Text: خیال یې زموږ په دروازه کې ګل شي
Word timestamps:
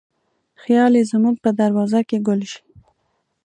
خیال 0.61 0.91
یې 0.99 1.03
زموږ 1.11 1.35
په 1.43 1.49
دروازه 1.59 1.99
کې 2.09 2.17
ګل 2.27 2.41
شي 2.51 2.61